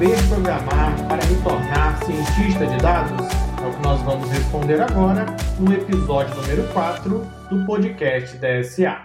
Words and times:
saber 0.00 0.28
programar 0.28 0.96
para 1.08 1.26
me 1.26 1.42
tornar 1.42 2.02
cientista 2.04 2.66
de 2.66 2.78
dados? 2.78 3.28
É 3.62 3.66
o 3.66 3.76
que 3.76 3.82
nós 3.82 4.00
vamos 4.00 4.30
responder 4.30 4.80
agora 4.80 5.26
no 5.58 5.70
episódio 5.74 6.34
número 6.36 6.66
4 6.72 7.20
do 7.50 7.66
podcast 7.66 8.38
DSA. 8.38 8.98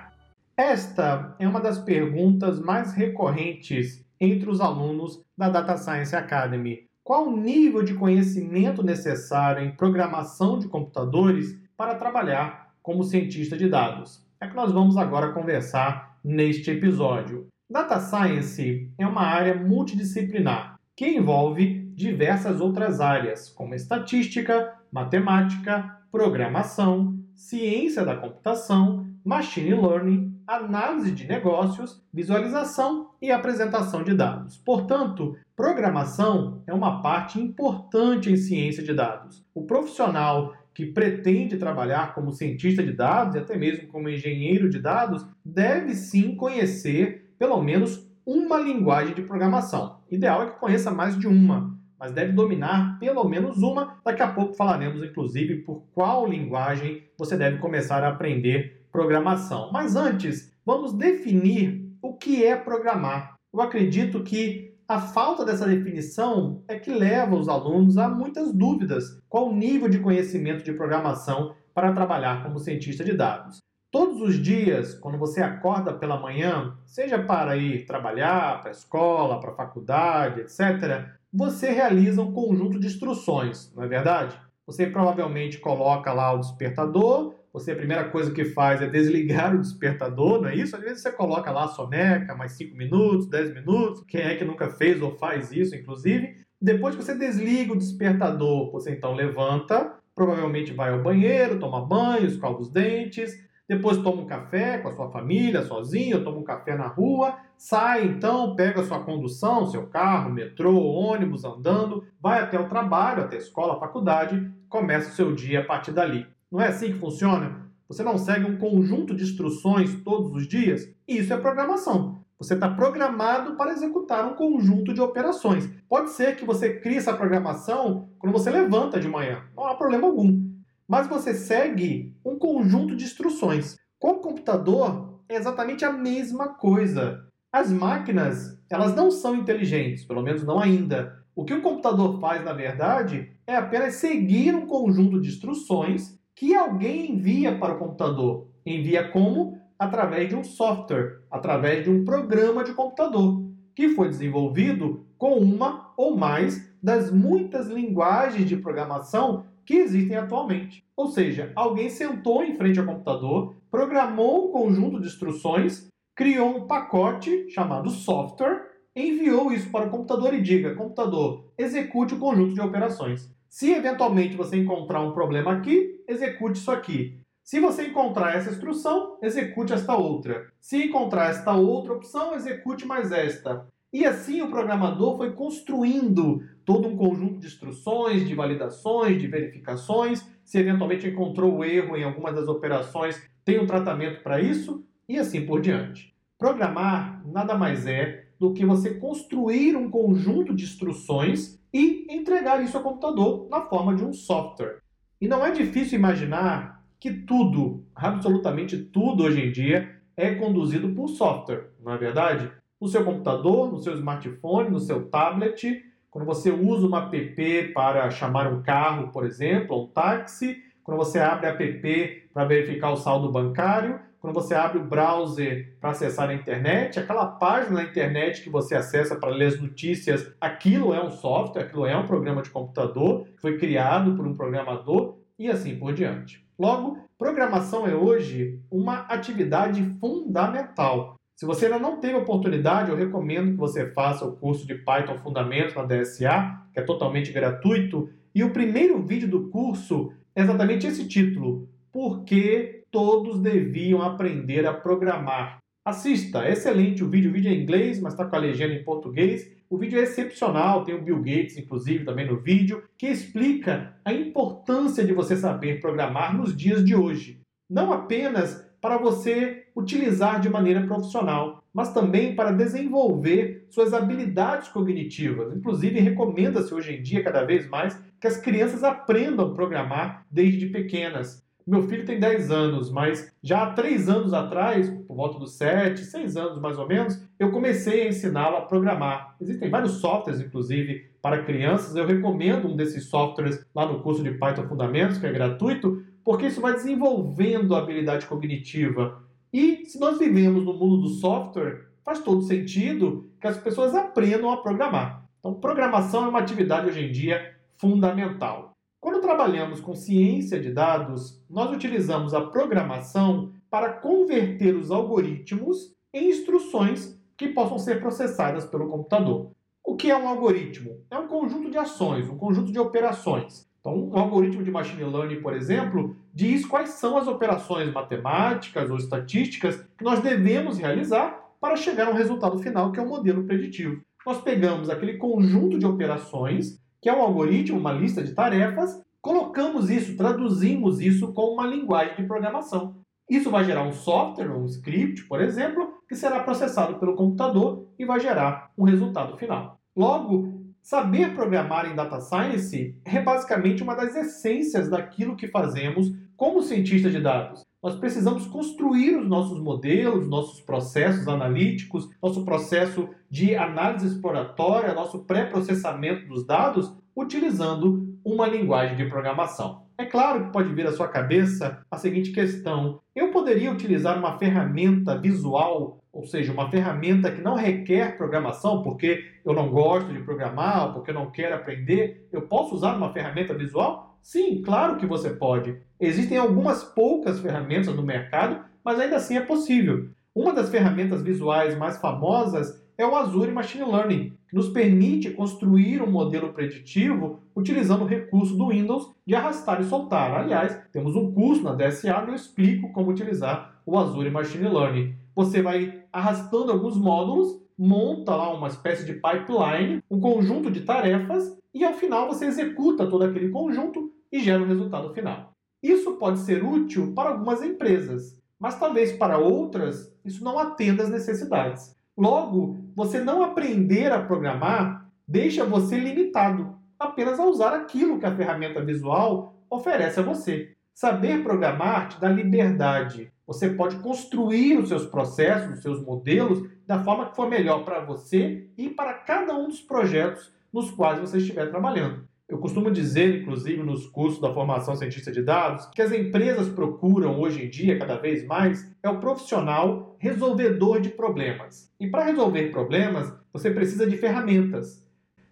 Esta 0.56 1.36
é 1.38 1.46
uma 1.46 1.60
das 1.60 1.78
perguntas 1.78 2.62
mais 2.62 2.94
recorrentes 2.94 4.06
entre 4.22 4.50
os 4.50 4.62
alunos 4.62 5.22
da 5.38 5.50
Data 5.50 5.76
Science 5.76 6.16
Academy. 6.16 6.88
Qual 7.04 7.28
o 7.28 7.36
nível 7.36 7.84
de 7.84 7.94
conhecimento 7.94 8.82
necessário 8.82 9.66
em 9.66 9.76
programação 9.76 10.58
de 10.58 10.70
computadores 10.70 11.60
para 11.76 11.96
trabalhar 11.96 12.74
como 12.82 13.04
cientista 13.04 13.58
de 13.58 13.68
dados? 13.68 14.26
É 14.40 14.48
que 14.48 14.56
nós 14.56 14.72
vamos 14.72 14.96
agora 14.96 15.34
conversar 15.34 16.18
neste 16.24 16.72
episódio. 16.72 17.48
Data 17.70 18.00
Science 18.00 18.90
é 18.98 19.06
uma 19.06 19.24
área 19.24 19.56
multidisciplinar 19.56 20.75
que 20.96 21.08
envolve 21.08 21.92
diversas 21.94 22.62
outras 22.62 23.02
áreas, 23.02 23.50
como 23.50 23.76
estatística, 23.76 24.74
matemática, 24.92 25.98
programação, 26.12 27.20
ciência 27.34 28.06
da 28.06 28.16
computação, 28.16 29.06
machine 29.24 29.74
learning, 29.74 30.40
análise 30.48 31.12
de 31.12 31.28
negócios, 31.28 32.02
visualização 32.14 33.10
e 33.22 33.32
apresentação 33.32 34.04
de 34.04 34.14
dados. 34.14 34.58
Portanto, 34.58 35.36
programação 35.56 36.62
é 36.68 36.74
uma 36.74 37.02
parte 37.02 37.42
importante 37.42 38.32
em 38.32 38.38
ciência 38.38 38.84
de 38.84 38.94
dados. 38.94 39.46
O 39.54 39.64
profissional 39.64 40.54
que 40.74 40.86
pretende 40.86 41.58
trabalhar 41.58 42.14
como 42.14 42.32
cientista 42.32 42.84
de 42.84 42.92
dados 42.92 43.36
e 43.36 43.40
até 43.40 43.58
mesmo 43.58 43.88
como 43.88 44.10
engenheiro 44.10 44.70
de 44.70 44.80
dados 44.80 45.26
deve 45.44 45.96
sim 45.96 46.36
conhecer 46.36 47.34
pelo 47.40 47.62
menos 47.62 48.08
uma 48.26 48.60
linguagem 48.60 49.14
de 49.14 49.22
programação. 49.22 49.95
Ideal 50.10 50.44
é 50.44 50.46
que 50.52 50.60
conheça 50.60 50.92
mais 50.92 51.18
de 51.18 51.28
uma, 51.28 51.76
mas 52.00 52.12
deve 52.12 52.32
dominar 52.32 53.00
pelo 53.00 53.24
menos 53.28 53.58
uma. 53.62 53.98
Daqui 54.04 54.22
a 54.22 54.32
pouco 54.32 54.54
falaremos, 54.54 55.04
inclusive, 55.04 55.64
por 55.64 55.84
qual 55.94 56.28
linguagem 56.28 57.04
você 57.18 57.36
deve 57.36 57.58
começar 57.58 58.04
a 58.04 58.10
aprender 58.10 58.86
programação. 58.92 59.72
Mas 59.72 59.96
antes, 59.96 60.54
vamos 60.66 60.94
definir 60.94 61.92
o 62.02 62.14
que 62.14 62.46
é 62.46 62.56
programar. 62.56 63.36
Eu 63.54 63.62
acredito 63.62 64.24
que 64.24 64.76
a 64.88 65.00
falta 65.00 65.44
dessa 65.44 65.66
definição 65.66 66.64
é 66.68 66.78
que 66.78 66.92
leva 66.92 67.36
os 67.36 67.50
alunos 67.50 67.98
a 67.98 68.08
muitas 68.08 68.54
dúvidas 68.54 69.20
qual 69.28 69.50
o 69.50 69.56
nível 69.56 69.90
de 69.90 70.00
conhecimento 70.00 70.64
de 70.64 70.74
programação 70.74 71.56
para 71.74 71.92
trabalhar 71.92 72.44
como 72.44 72.60
cientista 72.60 73.04
de 73.04 73.14
dados. 73.14 73.58
Todos 73.96 74.22
os 74.22 74.44
dias, 74.44 74.94
quando 74.94 75.18
você 75.18 75.42
acorda 75.42 75.94
pela 75.94 76.20
manhã, 76.20 76.78
seja 76.86 77.18
para 77.18 77.56
ir 77.56 77.86
trabalhar, 77.86 78.60
para 78.60 78.70
a 78.70 78.74
escola, 78.74 79.40
para 79.40 79.52
a 79.52 79.56
faculdade, 79.56 80.42
etc., 80.42 81.06
você 81.32 81.70
realiza 81.70 82.22
um 82.22 82.34
conjunto 82.34 82.78
de 82.78 82.88
instruções, 82.88 83.72
não 83.74 83.86
é 83.86 83.88
verdade? 83.88 84.38
Você 84.68 84.86
provavelmente 84.86 85.60
coloca 85.60 86.12
lá 86.12 86.34
o 86.34 86.40
despertador, 86.40 87.36
você 87.54 87.72
a 87.72 87.76
primeira 87.78 88.10
coisa 88.10 88.34
que 88.34 88.44
faz 88.44 88.82
é 88.82 88.90
desligar 88.90 89.56
o 89.56 89.62
despertador, 89.62 90.42
não 90.42 90.50
é 90.50 90.56
isso? 90.58 90.76
Às 90.76 90.82
vezes 90.82 91.02
você 91.02 91.14
coloca 91.14 91.50
lá 91.50 91.64
a 91.64 91.70
soneca, 91.70 92.36
mais 92.36 92.52
5 92.52 92.76
minutos, 92.76 93.30
10 93.30 93.54
minutos, 93.54 94.04
quem 94.10 94.20
é 94.20 94.36
que 94.36 94.44
nunca 94.44 94.68
fez 94.72 95.02
ou 95.02 95.16
faz 95.16 95.54
isso, 95.54 95.74
inclusive? 95.74 96.36
Depois 96.62 96.98
que 96.98 97.02
você 97.02 97.16
desliga 97.16 97.72
o 97.72 97.78
despertador, 97.78 98.74
você 98.74 98.92
então 98.92 99.14
levanta, 99.14 99.94
provavelmente 100.14 100.74
vai 100.74 100.92
ao 100.92 101.02
banheiro, 101.02 101.60
toma 101.60 101.80
banho, 101.80 102.26
escova 102.26 102.60
os 102.60 102.70
dentes, 102.70 103.45
depois 103.68 103.98
toma 103.98 104.22
um 104.22 104.28
café 104.28 104.78
com 104.78 104.90
a 104.90 104.96
sua 104.96 105.10
família, 105.10 105.64
sozinho, 105.64 106.24
toma 106.24 106.38
um 106.38 106.44
café 106.44 106.76
na 106.76 106.88
rua, 106.88 107.36
sai 107.58 108.06
então, 108.06 108.56
pega 108.56 108.84
sua 108.84 109.00
condução, 109.00 109.66
seu 109.66 109.88
carro, 109.88 110.32
metrô, 110.32 110.78
ônibus, 110.78 111.44
andando, 111.44 112.04
vai 112.22 112.42
até 112.42 112.60
o 112.60 112.70
trabalho, 112.70 113.24
até 113.24 113.38
a 113.38 113.40
escola, 113.40 113.74
a 113.76 113.80
faculdade, 113.80 114.52
começa 114.70 115.10
o 115.10 115.14
seu 115.14 115.34
dia 115.34 115.62
a 115.62 115.66
partir 115.66 115.92
dali. 115.92 116.28
Não 116.52 116.62
é 116.62 116.68
assim 116.68 116.88
que 116.88 117.00
funciona? 117.00 117.66
Você 117.88 118.04
não 118.04 118.18
segue 118.18 118.46
um 118.46 118.58
conjunto 118.58 119.16
de 119.16 119.24
instruções 119.24 119.96
todos 120.04 120.32
os 120.32 120.48
dias? 120.48 120.88
Isso 121.08 121.34
é 121.34 121.38
programação. 121.38 122.24
Você 122.38 122.54
está 122.54 122.70
programado 122.70 123.56
para 123.56 123.72
executar 123.72 124.28
um 124.28 124.36
conjunto 124.36 124.94
de 124.94 125.02
operações. 125.02 125.70
Pode 125.88 126.10
ser 126.10 126.36
que 126.36 126.46
você 126.46 126.80
crie 126.80 126.98
essa 126.98 127.14
programação 127.14 128.10
quando 128.20 128.34
você 128.34 128.50
levanta 128.50 129.00
de 129.00 129.08
manhã, 129.08 129.42
não 129.56 129.66
há 129.66 129.76
problema 129.76 130.08
algum 130.08 130.45
mas 130.88 131.08
você 131.08 131.34
segue 131.34 132.16
um 132.24 132.38
conjunto 132.38 132.96
de 132.96 133.04
instruções. 133.04 133.78
Com 134.00 134.12
o 134.12 134.20
computador 134.20 135.22
é 135.28 135.36
exatamente 135.36 135.84
a 135.84 135.92
mesma 135.92 136.50
coisa. 136.50 137.26
As 137.52 137.72
máquinas, 137.72 138.60
elas 138.70 138.96
não 138.96 139.10
são 139.10 139.36
inteligentes, 139.36 140.06
pelo 140.06 140.22
menos 140.22 140.44
não 140.44 140.60
ainda. 140.60 141.24
O 141.36 141.44
que 141.44 141.54
um 141.54 141.62
computador 141.62 142.20
faz, 142.20 142.44
na 142.44 142.54
verdade, 142.54 143.32
é 143.48 143.56
apenas 143.56 143.96
seguir 143.96 144.56
um 144.56 144.66
conjunto 144.66 145.20
de 145.20 145.30
instruções 145.30 146.20
que 146.36 146.56
alguém 146.56 147.12
envia 147.12 147.58
para 147.58 147.74
o 147.74 147.80
computador. 147.80 148.50
Envia 148.66 149.10
como? 149.10 149.60
Através 149.78 150.30
de 150.30 150.36
um 150.36 150.44
software, 150.44 151.22
através 151.30 151.84
de 151.84 151.90
um 151.90 152.06
programa 152.06 152.64
de 152.64 152.74
computador, 152.74 153.44
que 153.76 153.90
foi 153.90 154.10
desenvolvido 154.10 155.06
com 155.18 155.38
uma 155.38 155.94
ou 155.98 156.16
mais 156.16 156.74
das 156.82 157.12
muitas 157.12 157.68
linguagens 157.68 158.48
de 158.48 158.58
programação 158.58 159.46
que 159.66 159.76
existem 159.76 160.16
atualmente. 160.16 160.86
Ou 160.96 161.08
seja, 161.08 161.52
alguém 161.56 161.90
sentou 161.90 162.44
em 162.44 162.56
frente 162.56 162.80
ao 162.80 162.86
computador, 162.86 163.56
programou 163.72 164.48
um 164.48 164.52
conjunto 164.52 165.00
de 165.00 165.08
instruções, 165.08 165.88
criou 166.16 166.56
um 166.56 166.68
pacote 166.68 167.50
chamado 167.50 167.90
software, 167.90 168.70
enviou 168.96 169.52
isso 169.52 169.70
para 169.70 169.88
o 169.88 169.90
computador 169.90 170.34
e 170.34 170.42
diga: 170.42 170.76
computador, 170.76 171.52
execute 171.58 172.14
o 172.14 172.20
conjunto 172.20 172.54
de 172.54 172.62
operações. 172.62 173.34
Se 173.50 173.72
eventualmente 173.72 174.36
você 174.36 174.58
encontrar 174.58 175.02
um 175.02 175.14
problema 175.14 175.54
aqui, 175.54 176.04
execute 176.08 176.60
isso 176.60 176.72
aqui. 176.72 177.20
Se 177.44 177.60
você 177.60 177.88
encontrar 177.88 178.36
essa 178.36 178.50
instrução, 178.50 179.18
execute 179.22 179.72
esta 179.72 179.96
outra. 179.96 180.52
Se 180.60 180.84
encontrar 180.84 181.30
esta 181.30 181.54
outra 181.54 181.94
opção, 181.94 182.34
execute 182.34 182.88
mais 182.88 183.12
esta. 183.12 183.68
E 183.96 184.06
assim 184.06 184.42
o 184.42 184.50
programador 184.50 185.16
foi 185.16 185.32
construindo 185.32 186.44
todo 186.66 186.86
um 186.86 186.98
conjunto 186.98 187.40
de 187.40 187.48
instruções, 187.48 188.28
de 188.28 188.36
validações, 188.36 189.22
de 189.22 189.26
verificações. 189.26 190.22
Se 190.44 190.60
eventualmente 190.60 191.08
encontrou 191.08 191.64
erro 191.64 191.96
em 191.96 192.04
alguma 192.04 192.34
das 192.34 192.50
operações, 192.50 193.26
tem 193.46 193.58
um 193.58 193.66
tratamento 193.66 194.22
para 194.22 194.42
isso 194.42 194.86
e 195.08 195.18
assim 195.18 195.46
por 195.46 195.62
diante. 195.62 196.14
Programar 196.38 197.26
nada 197.26 197.58
mais 197.58 197.88
é 197.88 198.26
do 198.38 198.52
que 198.52 198.66
você 198.66 198.96
construir 198.96 199.78
um 199.78 199.90
conjunto 199.90 200.54
de 200.54 200.66
instruções 200.66 201.58
e 201.74 202.06
entregar 202.10 202.62
isso 202.62 202.76
ao 202.76 202.84
computador 202.84 203.48
na 203.50 203.62
forma 203.62 203.96
de 203.96 204.04
um 204.04 204.12
software. 204.12 204.80
E 205.22 205.28
não 205.30 205.46
é 205.46 205.52
difícil 205.52 205.98
imaginar 205.98 206.86
que 207.00 207.14
tudo, 207.14 207.86
absolutamente 207.96 208.78
tudo 208.78 209.24
hoje 209.24 209.42
em 209.42 209.54
dia, 209.54 209.90
é 210.18 210.36
conduzido 210.36 210.90
por 210.90 211.08
software, 211.08 211.70
não 211.82 211.94
é 211.94 211.98
verdade? 211.98 212.52
No 212.80 212.88
seu 212.88 213.04
computador, 213.04 213.72
no 213.72 213.78
seu 213.78 213.94
smartphone, 213.94 214.70
no 214.70 214.80
seu 214.80 215.10
tablet, 215.10 215.84
quando 216.12 216.26
você 216.26 216.52
usa 216.52 216.88
uma 216.88 217.10
app 217.12 217.74
para 217.74 218.10
chamar 218.10 218.48
um 218.48 218.62
carro, 218.62 219.12
por 219.12 219.26
exemplo, 219.26 219.76
ou 219.76 219.86
um 219.86 219.88
táxi, 219.88 220.64
quando 220.84 220.98
você 220.98 221.20
abre 221.20 221.48
a 221.48 221.50
app 221.50 222.30
para 222.34 222.46
verificar 222.46 222.92
o 222.92 222.98
saldo 222.98 223.32
bancário, 223.32 224.00
quando 224.20 224.34
você 224.34 224.56
abre 224.56 224.80
o 224.80 224.84
browser 224.84 225.78
para 225.80 225.92
acessar 225.92 226.30
a 226.30 226.34
internet, 226.34 227.00
aquela 227.00 227.28
página 227.28 227.76
na 227.76 227.84
internet 227.84 228.42
que 228.42 228.50
você 228.50 228.76
acessa 228.76 229.16
para 229.16 229.30
ler 229.30 229.48
as 229.48 229.62
notícias, 229.62 230.34
aquilo 230.42 230.94
é 230.94 231.04
um 231.04 231.12
software, 231.12 231.62
aquilo 231.62 231.86
é 231.86 231.96
um 231.96 232.08
programa 232.08 232.42
de 232.42 232.50
computador, 232.50 233.28
foi 233.38 233.58
criado 233.58 234.16
por 234.16 234.26
um 234.26 234.34
programador 234.34 235.20
e 235.38 235.48
assim 235.48 235.78
por 235.78 235.94
diante. 235.94 236.44
Logo, 236.58 236.98
programação 237.18 237.86
é 237.86 237.94
hoje 237.94 238.60
uma 238.72 239.02
atividade 239.02 239.84
fundamental. 240.00 241.15
Se 241.38 241.46
você 241.46 241.66
ainda 241.66 241.80
não 241.80 242.00
teve 242.00 242.16
oportunidade, 242.16 242.90
eu 242.90 242.96
recomendo 242.96 243.52
que 243.52 243.58
você 243.58 243.92
faça 243.92 244.26
o 244.26 244.38
curso 244.38 244.66
de 244.66 244.76
Python 244.76 245.18
Fundamentos 245.18 245.76
na 245.76 245.84
DSA, 245.84 246.62
que 246.72 246.80
é 246.80 246.82
totalmente 246.82 247.34
gratuito. 247.34 248.10
E 248.34 248.42
o 248.42 248.52
primeiro 248.52 249.02
vídeo 249.06 249.28
do 249.28 249.50
curso 249.50 250.14
é 250.34 250.42
exatamente 250.42 250.88
esse 250.88 251.06
título: 251.06 251.68
Por 251.92 252.24
que 252.24 252.86
todos 252.90 253.42
deviam 253.42 254.02
aprender 254.02 254.66
a 254.66 254.74
programar? 254.74 255.58
Assista, 255.86 256.46
é 256.46 256.54
excelente 256.54 257.04
o 257.04 257.10
vídeo. 257.10 257.30
O 257.30 257.34
vídeo 257.34 257.52
é 257.52 257.54
em 257.54 257.64
inglês, 257.64 258.00
mas 258.00 258.14
está 258.14 258.26
com 258.26 258.36
a 258.38 258.40
legenda 258.40 258.74
em 258.74 258.84
português. 258.86 259.54
O 259.70 259.78
vídeo 259.78 260.00
é 260.00 260.04
excepcional, 260.04 260.86
tem 260.86 260.96
o 260.96 261.02
Bill 261.02 261.18
Gates, 261.18 261.58
inclusive, 261.58 262.06
também 262.06 262.26
no 262.26 262.40
vídeo, 262.40 262.82
que 262.98 263.08
explica 263.08 263.98
a 264.06 264.14
importância 264.14 265.04
de 265.04 265.12
você 265.12 265.36
saber 265.36 265.82
programar 265.82 266.36
nos 266.36 266.56
dias 266.56 266.84
de 266.84 266.96
hoje. 266.96 267.42
Não 267.70 267.92
apenas 267.92 268.66
para 268.80 268.98
você 268.98 269.65
utilizar 269.76 270.40
de 270.40 270.50
maneira 270.50 270.88
profissional, 270.88 271.64
mas 271.74 271.94
também 271.94 272.36
para 272.36 272.52
desenvolver 272.52 273.66
suas 273.70 273.94
habilidades 273.94 274.70
cognitivas. 274.70 275.54
Inclusive, 275.54 276.00
recomenda-se 276.00 276.74
hoje 276.74 276.96
em 276.96 277.04
dia, 277.04 277.24
cada 277.24 277.44
vez 277.44 277.68
mais, 277.68 278.00
que 278.20 278.28
as 278.28 278.38
crianças 278.38 278.84
aprendam 278.84 279.48
a 279.48 279.54
programar 279.54 280.26
desde 280.32 280.68
pequenas. 280.68 281.44
Meu 281.68 281.82
filho 281.82 282.06
tem 282.06 282.20
10 282.20 282.52
anos, 282.52 282.92
mas 282.92 283.34
já 283.42 283.64
há 283.64 283.74
3 283.74 284.08
anos 284.08 284.34
atrás, 284.34 284.88
por 285.08 285.16
volta 285.16 285.40
dos 285.40 285.58
7, 285.58 286.00
6 286.00 286.38
anos 286.38 286.62
mais 286.62 286.78
ou 286.78 286.88
menos, 286.88 287.20
eu 287.40 287.52
comecei 287.52 288.04
a 288.04 288.08
ensiná-lo 288.08 288.58
a 288.58 288.62
programar. 288.62 289.36
Existem 289.42 289.68
vários 289.70 289.94
softwares, 289.94 290.40
inclusive, 290.40 291.10
para 291.24 291.42
crianças. 291.42 291.96
Eu 291.96 292.06
recomendo 292.06 292.68
um 292.68 292.76
desses 292.76 293.06
softwares 293.06 293.66
lá 293.74 293.92
no 293.92 294.00
curso 294.02 294.22
de 294.22 294.30
Python 294.32 294.68
Fundamentos, 294.68 295.18
que 295.18 295.26
é 295.26 295.32
gratuito, 295.32 296.04
porque 296.24 296.46
isso 296.46 296.62
vai 296.62 296.74
desenvolvendo 296.74 297.74
a 297.74 297.80
habilidade 297.80 298.28
cognitiva. 298.28 299.25
E 299.58 299.86
se 299.86 299.98
nós 299.98 300.20
vivemos 300.20 300.66
no 300.66 300.74
mundo 300.74 300.98
do 300.98 301.08
software, 301.08 301.86
faz 302.04 302.20
todo 302.20 302.42
sentido 302.42 303.32
que 303.40 303.48
as 303.48 303.58
pessoas 303.58 303.96
aprendam 303.96 304.52
a 304.52 304.58
programar. 304.58 305.30
Então, 305.40 305.54
programação 305.54 306.26
é 306.26 306.28
uma 306.28 306.40
atividade 306.40 306.90
hoje 306.90 307.06
em 307.06 307.10
dia 307.10 307.56
fundamental. 307.78 308.74
Quando 309.00 309.22
trabalhamos 309.22 309.80
com 309.80 309.96
ciência 309.96 310.60
de 310.60 310.74
dados, 310.74 311.42
nós 311.50 311.74
utilizamos 311.74 312.34
a 312.34 312.42
programação 312.42 313.54
para 313.70 313.94
converter 313.94 314.76
os 314.76 314.92
algoritmos 314.92 315.96
em 316.14 316.28
instruções 316.32 317.18
que 317.38 317.48
possam 317.48 317.80
ser 317.80 318.02
processadas 318.02 318.66
pelo 318.66 318.90
computador. 318.90 319.52
O 319.82 319.96
que 319.96 320.12
é 320.12 320.18
um 320.18 320.28
algoritmo? 320.28 321.00
É 321.10 321.18
um 321.18 321.30
conjunto 321.30 321.72
de 321.72 321.78
ações, 321.78 322.28
um 322.28 322.36
conjunto 322.36 322.74
de 322.74 322.80
operações. 322.80 323.70
Então, 323.86 324.10
um 324.12 324.18
algoritmo 324.18 324.64
de 324.64 324.72
machine 324.72 325.04
learning, 325.04 325.42
por 325.42 325.56
exemplo, 325.56 326.16
diz 326.34 326.66
quais 326.66 326.90
são 326.90 327.20
as 327.20 327.28
operações 327.28 327.94
matemáticas 327.94 328.90
ou 328.90 328.98
estatísticas 328.98 329.76
que 329.96 330.04
nós 330.04 330.22
devemos 330.22 330.80
realizar 330.80 331.40
para 331.62 331.76
chegar 331.76 332.08
a 332.08 332.10
um 332.10 332.16
resultado 332.16 332.58
final, 332.58 332.92
que 332.92 333.00
é 333.00 333.04
o 333.04 333.06
um 333.06 333.10
modelo 333.10 333.44
preditivo. 333.44 334.02
Nós 334.26 334.42
pegamos 334.42 334.90
aquele 334.90 335.20
conjunto 335.20 335.78
de 335.78 335.86
operações 335.86 336.80
que 337.00 337.08
é 337.08 337.16
um 337.16 337.22
algoritmo, 337.22 337.78
uma 337.78 337.92
lista 337.92 338.24
de 338.24 338.34
tarefas, 338.34 339.00
colocamos 339.22 339.92
isso, 339.92 340.18
traduzimos 340.18 341.00
isso 341.00 341.32
com 341.32 341.54
uma 341.54 341.68
linguagem 341.68 342.16
de 342.16 342.24
programação. 342.24 342.96
Isso 343.30 343.52
vai 343.52 343.64
gerar 343.64 343.84
um 343.84 343.94
software, 343.94 344.50
um 344.50 344.66
script, 344.66 345.26
por 345.26 345.40
exemplo, 345.40 346.00
que 346.10 346.16
será 346.16 346.40
processado 346.40 346.96
pelo 346.96 347.14
computador 347.14 347.88
e 348.00 348.06
vai 348.06 348.20
gerar 348.20 348.72
um 348.76 348.84
resultado 348.84 349.38
final. 349.38 349.80
Logo, 349.96 350.55
saber 350.86 351.34
programar 351.34 351.92
em 351.92 351.96
data 351.96 352.22
science 352.22 352.96
é 353.04 353.20
basicamente 353.20 353.82
uma 353.82 353.96
das 353.96 354.16
essências 354.16 354.88
daquilo 354.88 355.36
que 355.36 355.48
fazemos 355.48 356.14
como 356.38 356.62
cientista 356.62 357.10
de 357.10 357.20
dados. 357.20 357.66
Nós 357.82 357.96
precisamos 357.96 358.46
construir 358.46 359.16
os 359.18 359.28
nossos 359.28 359.60
modelos, 359.60 360.28
nossos 360.28 360.62
processos 360.62 361.28
analíticos, 361.28 362.08
nosso 362.22 362.46
processo 362.46 363.10
de 363.32 363.56
análise 363.56 364.06
exploratória, 364.06 364.94
nosso 364.94 365.24
pré-processamento 365.24 366.28
dos 366.28 366.46
dados, 366.46 366.94
utilizando 367.16 368.16
uma 368.24 368.46
linguagem 368.46 368.96
de 368.96 369.06
programação. 369.06 369.86
É 369.98 370.06
claro 370.06 370.46
que 370.46 370.52
pode 370.52 370.72
vir 370.72 370.86
à 370.86 370.92
sua 370.92 371.08
cabeça 371.08 371.80
a 371.90 371.98
seguinte 371.98 372.32
questão: 372.32 373.00
eu 373.16 373.32
poderia 373.32 373.72
utilizar 373.72 374.20
uma 374.20 374.38
ferramenta 374.38 375.18
visual, 375.18 376.00
ou 376.16 376.26
seja, 376.26 376.54
uma 376.54 376.72
ferramenta 376.72 377.30
que 377.30 377.42
não 377.42 377.56
requer 377.56 378.18
programação, 378.18 378.82
porque 378.82 379.26
eu 379.44 379.54
não 379.54 379.70
gosto 379.70 380.14
de 380.14 380.20
programar, 380.20 380.94
porque 380.94 381.12
eu 381.12 381.14
não 381.14 381.30
quero 381.30 381.54
aprender? 381.54 382.30
Eu 382.32 382.44
posso 382.44 382.74
usar 382.74 382.96
uma 382.96 383.12
ferramenta 383.12 383.54
visual? 383.54 384.18
Sim, 384.22 384.62
claro 384.62 384.96
que 384.96 385.06
você 385.06 385.30
pode. 385.30 385.76
Existem 386.00 386.38
algumas 386.38 386.86
poucas 386.86 387.42
ferramentas 387.42 387.94
no 387.94 388.02
mercado, 388.02 388.64
mas 388.84 388.98
ainda 388.98 389.18
assim 389.18 389.36
é 389.36 389.42
possível. 389.42 390.08
Uma 390.34 390.54
das 390.54 390.70
ferramentas 390.70 391.22
visuais 391.22 391.78
mais 391.78 391.98
famosas 391.98 392.82
é 392.98 393.06
o 393.06 393.14
Azure 393.14 393.52
Machine 393.52 393.84
Learning, 393.84 394.38
que 394.48 394.56
nos 394.56 394.70
permite 394.70 395.32
construir 395.32 396.02
um 396.02 396.10
modelo 396.10 396.54
preditivo 396.54 397.42
utilizando 397.54 398.04
o 398.04 398.08
recurso 398.08 398.56
do 398.56 398.70
Windows 398.70 399.12
de 399.28 399.36
arrastar 399.36 399.82
e 399.82 399.84
soltar. 399.84 400.34
Aliás, 400.34 400.80
temos 400.94 401.14
um 401.14 401.34
curso 401.34 401.62
na 401.62 401.74
DSA 401.74 402.22
onde 402.22 402.32
eu 402.32 402.36
explico 402.36 402.94
como 402.94 403.12
utilizar 403.12 403.82
o 403.86 404.00
Azure 404.00 404.30
Machine 404.30 404.70
Learning. 404.70 405.14
Você 405.36 405.62
vai 405.62 406.05
arrastando 406.16 406.72
alguns 406.72 406.96
módulos, 406.96 407.62
monta 407.78 408.34
lá 408.34 408.54
uma 408.54 408.70
espécie 408.70 409.06
de 409.06 409.16
pipeline, 409.16 410.02
um 410.10 410.18
conjunto 410.18 410.72
de 410.72 410.82
tarefas, 410.82 411.60
e 411.74 411.84
ao 411.84 411.92
final 411.92 412.30
você 412.30 412.46
executa 412.46 413.06
todo 413.06 413.26
aquele 413.26 413.50
conjunto 413.50 414.14
e 414.32 414.40
gera 414.40 414.62
o 414.62 414.66
um 414.66 414.70
resultado 414.70 415.14
final. 415.14 415.52
Isso 415.84 416.14
pode 416.14 416.40
ser 416.40 416.64
útil 416.64 417.14
para 417.14 417.32
algumas 417.32 417.62
empresas, 417.62 418.42
mas 418.58 418.80
talvez 418.80 419.12
para 419.12 419.38
outras 419.38 420.10
isso 420.24 420.42
não 420.42 420.58
atenda 420.58 421.04
às 421.04 421.10
necessidades. 421.10 421.94
Logo, 422.18 422.78
você 422.96 423.20
não 423.20 423.44
aprender 423.44 424.10
a 424.10 424.24
programar 424.24 425.12
deixa 425.28 425.66
você 425.66 425.98
limitado 425.98 426.78
apenas 426.98 427.38
a 427.38 427.46
usar 427.46 427.74
aquilo 427.74 428.20
que 428.20 428.26
a 428.26 428.36
ferramenta 428.36 428.82
visual 428.82 429.60
oferece 429.70 430.22
a 430.22 430.24
você. 430.24 430.75
Saber 430.96 431.44
programar 431.44 432.08
te 432.08 432.22
dá 432.22 432.30
liberdade. 432.30 433.30
Você 433.46 433.70
pode 433.70 433.98
construir 433.98 434.78
os 434.78 434.88
seus 434.88 435.06
processos, 435.06 435.74
os 435.74 435.82
seus 435.82 436.02
modelos 436.02 436.70
da 436.88 437.04
forma 437.04 437.26
que 437.26 437.36
for 437.36 437.50
melhor 437.50 437.84
para 437.84 438.00
você 438.00 438.70
e 438.78 438.90
para 438.90 439.14
cada 439.14 439.54
um 439.58 439.68
dos 439.68 439.82
projetos 439.82 440.54
nos 440.72 440.90
quais 440.90 441.20
você 441.20 441.38
estiver 441.38 441.70
trabalhando. 441.70 442.26
Eu 442.48 442.60
costumo 442.60 442.90
dizer, 442.90 443.42
inclusive, 443.42 443.84
nos 443.84 444.08
cursos 444.08 444.40
da 444.40 444.54
formação 444.54 444.96
cientista 444.96 445.34
de 445.34 445.42
dados, 445.42 445.86
que 445.88 446.02
as 446.02 446.14
empresas 446.14 446.70
procuram 446.70 447.42
hoje 447.42 447.66
em 447.66 447.70
dia, 447.70 448.00
cada 448.00 448.16
vez 448.16 448.46
mais, 448.46 448.90
é 449.04 449.10
o 449.10 449.20
profissional 449.20 450.16
resolvedor 450.18 451.02
de 451.02 451.10
problemas. 451.10 451.92
E 452.00 452.08
para 452.08 452.24
resolver 452.24 452.72
problemas, 452.72 453.34
você 453.52 453.70
precisa 453.70 454.08
de 454.08 454.16
ferramentas. 454.16 455.06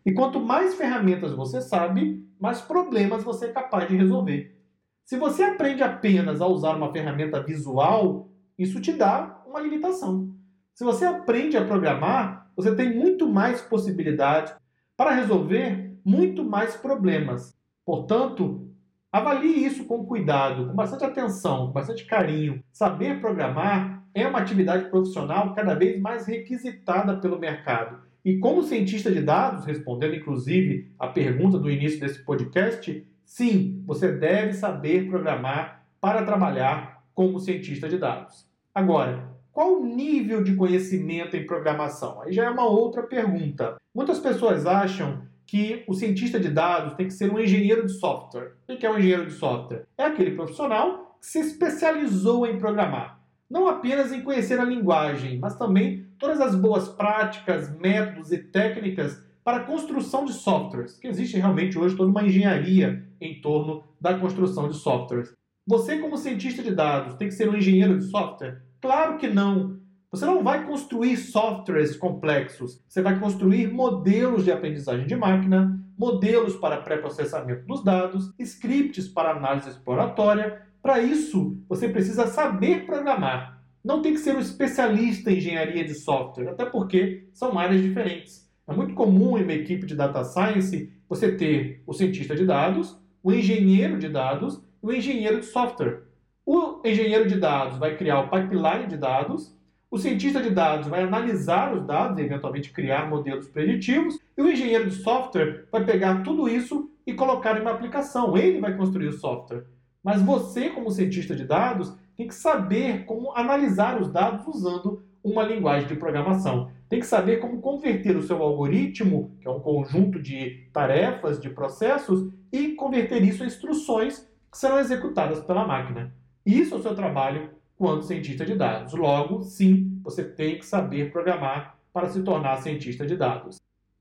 E 0.06 0.14
quanto 0.14 0.40
mais 0.40 0.76
ferramentas 0.76 1.34
você 1.34 1.62
sabe, 1.62 2.26
mais 2.40 2.62
problemas 2.62 3.26
você 3.26 3.48
é 3.48 3.52
capaz 3.52 3.90
de 3.90 3.98
resolver. 3.98 4.63
Se 5.06 5.18
você 5.18 5.44
aprende 5.44 5.84
apenas 5.84 6.42
a 6.42 6.48
usar 6.48 6.76
uma 6.76 6.92
ferramenta 6.92 7.42
visual, 7.42 8.30
isso 8.58 8.80
te 8.80 8.94
dá 8.94 9.44
uma 9.46 9.60
limitação. 9.60 10.34
Se 10.74 10.84
você 10.84 11.06
aprende 11.06 11.58
a 11.58 11.66
programar, 11.66 12.50
você 12.56 12.74
tem 12.76 12.96
muito 12.96 13.28
mais 13.28 13.62
possibilidades 13.62 14.54
para 14.96 15.12
resolver 15.12 15.94
muito 16.06 16.44
mais 16.44 16.76
problemas. 16.76 17.54
Portanto, 17.86 18.70
avalie 19.12 19.66
isso 19.66 19.86
com 19.86 20.06
cuidado, 20.06 20.68
com 20.68 20.74
bastante 20.74 21.04
atenção, 21.04 21.68
com 21.68 21.74
bastante 21.74 22.06
carinho. 22.06 22.64
Saber 22.72 23.20
programar 23.20 24.04
é 24.14 24.26
uma 24.26 24.40
atividade 24.40 24.90
profissional 24.90 25.54
cada 25.54 25.74
vez 25.74 26.00
mais 26.00 26.26
requisitada 26.26 27.18
pelo 27.18 27.40
mercado. 27.40 28.02
E 28.24 28.38
como 28.40 28.64
cientista 28.64 29.12
de 29.12 29.22
dados, 29.22 29.66
respondendo 29.66 30.16
inclusive 30.16 30.94
a 30.98 31.08
pergunta 31.08 31.60
do 31.60 31.70
início 31.70 32.00
desse 32.00 32.24
podcast, 32.24 33.06
sim, 33.26 33.84
você 33.86 34.12
deve 34.12 34.54
saber 34.54 35.08
programar 35.10 35.86
para 36.00 36.24
trabalhar 36.24 37.04
como 37.14 37.40
cientista 37.40 37.88
de 37.88 37.98
dados. 37.98 38.48
Agora, 38.74 39.32
qual 39.52 39.80
o 39.80 39.86
nível 39.86 40.44
de 40.44 40.56
conhecimento 40.56 41.38
em 41.38 41.46
programação? 41.46 42.22
Aí 42.22 42.34
já 42.34 42.46
é 42.46 42.50
uma 42.50 42.66
outra 42.66 43.04
pergunta. 43.04 43.76
Muitas 43.94 44.20
pessoas 44.20 44.66
acham 44.66 45.22
que 45.46 45.84
o 45.88 45.94
cientista 45.94 46.40
de 46.40 46.50
dados 46.50 46.96
tem 46.96 47.06
que 47.06 47.14
ser 47.14 47.32
um 47.32 47.40
engenheiro 47.40 47.86
de 47.86 47.94
software. 47.94 48.54
O 48.68 48.76
que 48.76 48.86
é 48.86 48.90
um 48.90 48.98
engenheiro 48.98 49.28
de 49.28 49.34
software? 49.34 49.86
É 49.96 50.06
aquele 50.06 50.32
profissional 50.32 51.18
que 51.20 51.28
se 51.28 51.40
especializou 51.40 52.48
em 52.48 52.58
programar. 52.58 53.22
Não 53.48 53.68
apenas 53.68 54.12
em 54.12 54.22
conhecer 54.22 54.60
a 54.60 54.66
linguagem, 54.66 55.38
mas 55.38 55.56
também 55.56 56.08
todas 56.18 56.42
as 56.42 56.56
boas 56.56 56.90
práticas, 56.90 57.70
métodos 57.78 58.32
e 58.32 58.40
técnicas 58.40 59.24
para 59.44 59.58
a 59.58 59.64
construção 59.64 60.26
de 60.26 60.34
softwares, 60.34 60.98
que 60.98 61.08
existe 61.08 61.38
realmente 61.38 61.78
hoje 61.78 61.96
toda 61.96 62.10
uma 62.10 62.24
engenharia 62.24 63.06
em 63.20 63.42
torno 63.42 63.84
da 64.00 64.18
construção 64.18 64.70
de 64.70 64.76
softwares. 64.76 65.34
Você, 65.68 65.98
como 65.98 66.18
cientista 66.18 66.62
de 66.62 66.74
dados, 66.74 67.16
tem 67.16 67.28
que 67.28 67.34
ser 67.34 67.50
um 67.50 67.56
engenheiro 67.56 67.98
de 67.98 68.06
software? 68.06 68.62
Claro 68.82 69.18
que 69.18 69.28
não. 69.28 69.82
Você 70.12 70.26
não 70.26 70.44
vai 70.44 70.66
construir 70.68 71.18
softwares 71.18 71.96
complexos, 71.96 72.84
você 72.88 73.02
vai 73.02 73.20
construir 73.20 73.72
modelos 73.72 74.44
de 74.44 74.52
aprendizagem 74.52 75.08
de 75.08 75.16
máquina, 75.16 75.80
modelos 75.98 76.56
para 76.56 76.82
pré-processamento 76.82 77.66
dos 77.66 77.84
dados, 77.84 78.32
scripts 78.40 79.08
para 79.08 79.32
análise 79.32 79.70
exploratória. 79.70 80.62
Para 80.82 81.00
isso, 81.00 81.58
você 81.68 81.90
precisa 81.90 82.28
saber 82.28 82.86
programar. 82.86 83.64
Não 83.84 84.02
tem 84.02 84.14
que 84.14 84.20
ser 84.20 84.36
um 84.36 84.40
especialista 84.40 85.32
em 85.32 85.38
engenharia 85.38 85.84
de 85.84 85.96
software, 85.96 86.50
até 86.50 86.66
porque 86.66 87.28
são 87.34 87.58
áreas 87.58 87.82
diferentes. 87.82 88.44
É 88.68 88.74
muito 88.74 88.94
comum 88.94 89.38
em 89.38 89.44
uma 89.44 89.54
equipe 89.54 89.86
de 89.86 89.96
data 89.96 90.24
science 90.24 90.92
você 91.10 91.32
ter 91.36 91.84
o 91.86 91.94
cientista 91.94 92.36
de 92.36 92.46
dados, 92.46 92.98
o 93.22 93.32
engenheiro 93.32 94.00
de 94.00 94.08
dados 94.08 94.62
e 94.82 94.88
o 94.88 94.94
engenheiro 94.94 95.40
de 95.40 95.46
software. 95.46 96.04
O 96.46 96.82
engenheiro 96.86 97.28
de 97.28 97.40
dados 97.40 97.78
vai 97.78 97.96
criar 97.98 98.20
o 98.22 98.30
pipeline 98.30 98.88
de 98.88 98.98
dados, 98.98 99.56
o 99.92 99.98
cientista 99.98 100.42
de 100.42 100.50
dados 100.50 100.88
vai 100.88 101.04
analisar 101.04 101.74
os 101.76 101.86
dados 101.86 102.18
e 102.18 102.24
eventualmente 102.24 102.72
criar 102.72 103.08
modelos 103.08 103.48
preditivos, 103.48 104.20
e 104.36 104.42
o 104.42 104.50
engenheiro 104.50 104.90
de 104.90 104.96
software 104.96 105.66
vai 105.72 105.86
pegar 105.86 106.24
tudo 106.24 106.50
isso 106.50 106.90
e 107.06 107.14
colocar 107.14 107.58
em 107.58 107.62
uma 107.62 107.72
aplicação. 107.72 108.36
Ele 108.36 108.60
vai 108.60 108.76
construir 108.76 109.08
o 109.08 109.14
software. 109.14 109.66
Mas 110.04 110.22
você, 110.22 110.70
como 110.70 110.90
cientista 110.90 111.36
de 111.36 111.46
dados, 111.46 111.96
tem 112.18 112.28
que 112.28 112.34
saber 112.34 113.06
como 113.06 113.36
analisar 113.36 114.02
os 114.02 114.12
dados 114.12 114.48
usando 114.48 115.04
uma 115.24 115.44
linguagem 115.44 115.88
de 115.88 115.96
programação. 115.96 116.72
Tem 116.90 117.00
que 117.00 117.06
saber 117.06 117.38
como 117.38 117.62
converter 117.62 118.16
o 118.16 118.22
seu 118.22 118.42
algoritmo, 118.42 119.36
que 119.40 119.48
é 119.48 119.52
um 119.52 119.60
conjunto 119.60 120.22
de 120.22 120.68
tarefas, 120.74 121.40
de 121.40 121.50
processos, 121.50 122.32
e 122.52 122.74
converter 122.74 123.22
isso 123.24 123.44
em 123.44 123.48
instruções 123.48 124.30
que 124.52 124.58
serão 124.58 124.78
executadas 124.78 125.40
pela 125.40 125.66
máquina. 125.66 126.14
Isso 126.46 126.76
é 126.76 126.78
o 126.78 126.82
seu 126.82 126.94
trabalho 126.94 127.50
quanto 127.78 128.06
cientista 128.06 128.46
de 128.46 128.56
dados. 128.56 128.94
Logo, 128.94 129.42
sim, 129.44 130.00
você 130.04 130.24
tem 130.24 130.60
que 130.60 130.66
saber 130.66 131.12
programar 131.12 131.80
para 131.92 132.10
se 132.10 132.22
tornar 132.22 132.58
cientista 132.58 133.06
de 133.06 133.16
dados. 133.16 133.58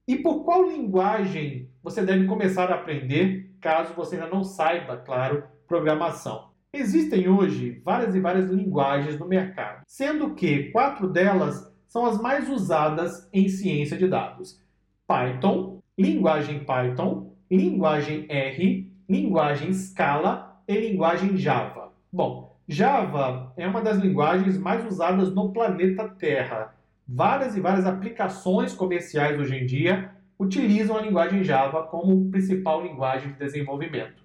E 0.07 0.17
por 0.17 0.45
qual 0.45 0.69
linguagem 0.69 1.71
você 1.83 2.03
deve 2.03 2.27
começar 2.27 2.71
a 2.71 2.75
aprender 2.75 3.55
caso 3.61 3.95
você 3.95 4.17
ainda 4.17 4.29
não 4.29 4.43
saiba, 4.43 4.97
claro, 4.97 5.45
programação? 5.67 6.52
Existem 6.75 7.29
hoje 7.29 7.83
várias 7.85 8.15
e 8.15 8.21
várias 8.21 8.51
linguagens 8.51 9.19
no 9.19 9.29
mercado, 9.29 9.83
sendo 9.87 10.35
que 10.35 10.71
quatro 10.71 11.07
delas 11.07 11.71
são 11.87 12.07
as 12.07 12.19
mais 12.19 12.49
usadas 12.49 13.29
em 13.31 13.47
ciência 13.47 13.99
de 13.99 14.09
dados: 14.09 14.59
Python, 15.07 15.83
linguagem 15.99 16.65
Python, 16.65 17.37
linguagem 17.51 18.25
R, 18.27 18.91
linguagem 19.07 19.75
Scala 19.75 20.63
e 20.67 20.75
linguagem 20.75 21.37
Java. 21.37 21.93
Bom, 22.11 22.57
Java 22.67 23.53
é 23.55 23.69
uma 23.69 23.83
das 23.83 23.99
linguagens 23.99 24.57
mais 24.57 24.83
usadas 24.87 25.35
no 25.35 25.53
planeta 25.53 26.09
Terra 26.09 26.75
várias 27.07 27.55
e 27.55 27.61
várias 27.61 27.85
aplicações 27.85 28.73
comerciais 28.73 29.39
hoje 29.39 29.57
em 29.57 29.67
dia 29.67 30.11
utilizam 30.39 30.97
a 30.97 31.03
linguagem 31.03 31.45
Java 31.45 31.83
como 31.83 32.31
principal 32.31 32.83
linguagem 32.83 33.33
de 33.33 33.39
desenvolvimento. 33.39 34.22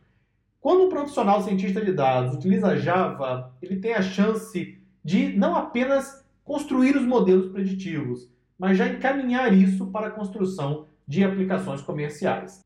Quando 0.59 0.85
um 0.85 0.89
profissional 0.89 1.41
cientista 1.41 1.83
de 1.83 1.93
dados 1.93 2.35
utiliza 2.35 2.77
Java, 2.77 3.53
ele 3.61 3.77
tem 3.79 3.93
a 3.93 4.01
chance 4.01 4.77
de 5.03 5.37
não 5.37 5.55
apenas 5.55 6.25
construir 6.43 6.95
os 6.95 7.05
modelos 7.05 7.51
preditivos, 7.51 8.29
mas 8.57 8.77
já 8.77 8.87
encaminhar 8.87 9.53
isso 9.53 9.87
para 9.87 10.07
a 10.07 10.11
construção 10.11 10.87
de 11.07 11.23
aplicações 11.23 11.81
comerciais. 11.81 12.65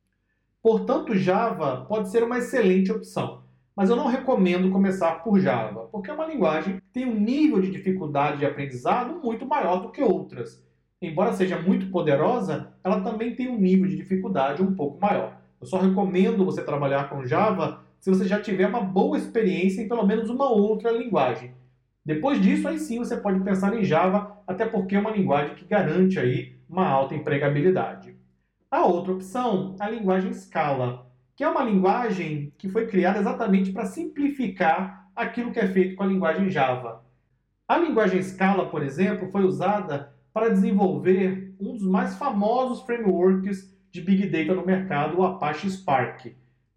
Portanto, 0.62 1.16
Java 1.16 1.86
pode 1.88 2.10
ser 2.10 2.24
uma 2.24 2.38
excelente 2.38 2.92
opção. 2.92 3.42
Mas 3.76 3.90
eu 3.90 3.96
não 3.96 4.08
recomendo 4.08 4.70
começar 4.70 5.24
por 5.24 5.40
Java, 5.40 5.88
porque 5.92 6.10
é 6.10 6.14
uma 6.14 6.26
linguagem 6.26 6.76
que 6.76 6.82
tem 6.94 7.06
um 7.06 7.20
nível 7.20 7.62
de 7.62 7.72
dificuldade 7.72 8.40
de 8.40 8.46
aprendizado 8.46 9.20
muito 9.24 9.46
maior 9.46 9.82
do 9.82 9.92
que 9.92 10.02
outras. 10.02 10.64
Embora 11.02 11.34
seja 11.34 11.60
muito 11.60 11.90
poderosa, 11.90 12.74
ela 12.84 13.02
também 13.02 13.36
tem 13.36 13.50
um 13.50 13.60
nível 13.60 13.88
de 13.88 13.96
dificuldade 13.96 14.62
um 14.62 14.76
pouco 14.76 15.00
maior. 15.00 15.41
Eu 15.62 15.68
só 15.68 15.77
recomendo 15.77 16.44
você 16.44 16.63
trabalhar 16.63 17.10
com 17.10 17.25
Java 17.25 17.84
se 18.00 18.10
você 18.10 18.25
já 18.25 18.41
tiver 18.41 18.68
uma 18.68 18.82
boa 18.82 19.18
experiência 19.18 19.82
em 19.82 19.88
pelo 19.88 20.06
menos 20.06 20.30
uma 20.30 20.50
outra 20.50 20.91
linguagem. 20.91 21.53
Depois 22.03 22.41
disso, 22.41 22.68
aí 22.68 22.80
sim 22.80 22.98
você 22.98 23.15
pode 23.15 23.39
pensar 23.41 23.77
em 23.77 23.84
Java, 23.84 24.41
até 24.48 24.65
porque 24.65 24.96
é 24.96 25.00
uma 25.00 25.12
linguagem 25.12 25.53
que 25.53 25.65
garante 25.65 26.20
aí 26.20 26.56
uma 26.68 26.88
alta 26.88 27.13
empregabilidade. 27.13 28.15
A 28.72 28.86
outra 28.86 29.13
opção, 29.13 29.75
a 29.80 29.88
linguagem 29.88 30.34
Scala 30.34 31.12
que 31.41 31.44
é 31.44 31.50
uma 31.50 31.63
linguagem 31.63 32.53
que 32.56 32.70
foi 32.70 32.86
criada 32.86 33.18
exatamente 33.18 33.72
para 33.72 33.88
simplificar 33.88 35.10
aquilo 35.15 35.51
que 35.51 35.60
é 35.60 35.68
feito 35.68 35.96
com 35.96 36.03
a 36.03 36.06
linguagem 36.06 36.51
Java. 36.51 37.03
A 37.68 37.80
linguagem 37.80 38.22
Scala, 38.22 38.70
por 38.70 38.84
exemplo, 38.84 39.27
foi 39.32 39.44
usada 39.44 40.13
para 40.32 40.50
desenvolver 40.50 41.56
um 41.60 41.74
dos 41.74 41.82
mais 41.82 42.15
famosos 42.15 42.84
frameworks 42.84 43.75
de 43.92 44.02
Big 44.02 44.28
Data 44.28 44.56
no 44.56 44.66
mercado, 44.66 45.20
o 45.20 45.24
Apache 45.24 45.70
Spark. 45.70 46.34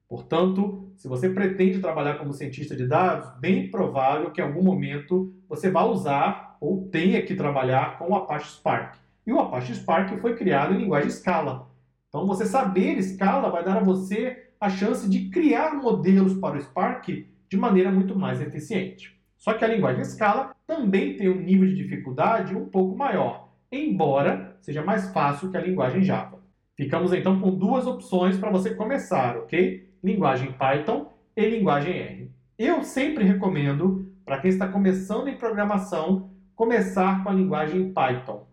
Portanto, 0.09 0.93
se 0.97 1.09
você 1.09 1.29
pretende 1.29 1.79
trabalhar 1.79 2.19
como 2.19 2.33
cientista 2.33 2.77
de 2.77 2.87
dados, 2.87 3.31
bem 3.41 3.71
provável 3.71 4.31
que 4.31 4.41
em 4.41 4.45
algum 4.45 4.63
momento 4.63 5.35
você 5.49 5.71
vá 5.71 5.85
usar 5.85 6.57
ou 6.61 6.89
tenha 6.89 7.23
que 7.23 7.35
trabalhar 7.35 7.99
com 7.99 8.11
o 8.11 8.15
Apache 8.15 8.51
Spark. 8.51 8.97
E 9.27 9.33
o 9.33 9.41
Apache 9.41 9.75
Spark 9.75 10.19
foi 10.21 10.37
criado 10.37 10.75
em 10.75 10.79
linguagem 10.79 11.11
Scala. 11.11 11.71
Então, 12.09 12.27
você 12.27 12.47
saber 12.47 13.03
Scala 13.03 13.51
vai 13.51 13.65
dar 13.65 13.79
a 13.79 13.83
você 13.83 14.51
a 14.61 14.69
chance 14.69 15.09
de 15.09 15.31
criar 15.31 15.75
modelos 15.75 16.35
para 16.35 16.57
o 16.57 16.61
Spark 16.61 17.09
de 17.09 17.57
maneira 17.57 17.91
muito 17.91 18.19
mais 18.19 18.41
eficiente. 18.41 19.19
Só 19.37 19.55
que 19.55 19.65
a 19.65 19.69
linguagem 19.69 20.05
Scala 20.05 20.55
também 20.67 21.17
tem 21.17 21.29
um 21.29 21.41
nível 21.41 21.69
de 21.69 21.75
dificuldade 21.75 22.55
um 22.55 22.67
pouco 22.67 22.97
maior, 22.97 23.53
embora 23.71 24.57
seja 24.61 24.83
mais 24.83 25.13
fácil 25.13 25.51
que 25.51 25.57
a 25.57 25.61
linguagem 25.61 26.03
Java. 26.03 26.44
Ficamos 26.77 27.13
então 27.13 27.41
com 27.41 27.55
duas 27.55 27.87
opções 27.87 28.37
para 28.37 28.51
você 28.51 28.75
começar, 28.75 29.37
ok? 29.37 29.89
Linguagem 30.03 30.53
Python 30.53 31.13
e 31.37 31.49
linguagem 31.49 31.95
R. 31.95 32.31
Eu 32.59 32.83
sempre 32.83 33.25
recomendo, 33.25 34.13
para 34.25 34.41
quem 34.41 34.51
está 34.51 34.69
começando 34.69 35.29
em 35.29 35.37
programação, 35.37 36.31
começar 36.55 37.23
com 37.23 37.31
a 37.31 37.35
linguagem 37.35 37.93
Python. 37.93 38.47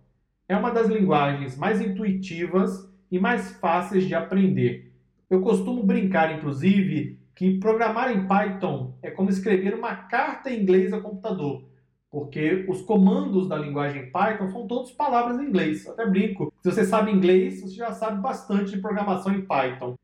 É 0.48 0.56
uma 0.56 0.72
das 0.72 0.88
linguagens 0.88 1.58
mais 1.58 1.82
intuitivas 1.82 2.90
e 3.12 3.20
mais 3.20 3.52
fáceis 3.58 4.06
de 4.06 4.16
aprender 4.16 4.92
eu 5.32 5.40
costumo 5.40 5.82
brincar, 5.82 6.38
inclusive, 6.38 7.18
que 7.34 7.58
programar 7.58 8.12
em 8.12 8.28
Python 8.28 8.94
é 9.02 9.10
como 9.10 9.30
escrever 9.30 9.74
uma 9.74 9.96
carta 9.96 10.52
em 10.52 10.62
inglês 10.62 10.92
ao 10.92 11.02
computador, 11.02 11.64
porque 12.12 12.66
os 12.68 12.82
comandos 12.82 13.48
da 13.48 13.56
linguagem 13.56 14.12
Python 14.12 14.50
são 14.50 14.68
todos 14.68 14.92
palavras 14.92 15.40
em 15.40 15.46
inglês. 15.46 15.88
Até 15.88 16.06
brinco. 16.06 16.54
Se 16.62 16.70
você 16.70 16.84
sabe 16.84 17.12
inglês, 17.12 17.62
você 17.62 17.74
já 17.74 17.94
sabe 17.94 18.22
bastante 18.22 18.72
de 18.72 18.82
programação 18.82 19.34
em 19.34 19.46
Python. 19.46 19.96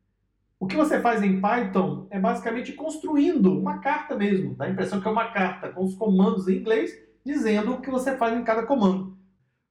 O 0.59 0.65
que 0.65 0.75
você 0.75 0.99
faz 1.01 1.21
em 1.21 1.39
Python 1.39 2.07
é 2.09 2.19
basicamente 2.19 2.73
construindo 2.73 3.51
uma 3.59 3.79
carta 3.79 4.15
mesmo. 4.15 4.55
Dá 4.55 4.65
a 4.65 4.69
impressão 4.69 5.01
que 5.01 5.07
é 5.07 5.11
uma 5.11 5.27
carta 5.31 5.69
com 5.69 5.83
os 5.83 5.95
comandos 5.95 6.47
em 6.47 6.55
inglês 6.55 6.91
dizendo 7.23 7.73
o 7.73 7.81
que 7.81 7.91
você 7.91 8.15
faz 8.15 8.35
em 8.35 8.43
cada 8.43 8.63
comando. 8.63 9.17